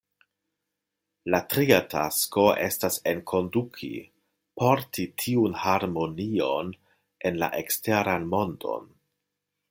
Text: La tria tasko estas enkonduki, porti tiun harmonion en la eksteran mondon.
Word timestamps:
La 1.33 1.39
tria 1.53 1.75
tasko 1.93 2.45
estas 2.67 2.97
enkonduki, 3.11 3.89
porti 4.61 5.05
tiun 5.23 5.59
harmonion 5.67 6.73
en 7.31 7.37
la 7.45 7.51
eksteran 7.63 8.27
mondon. 8.37 8.89